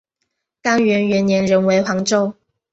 [0.63, 2.33] 干元元年仍为黄州。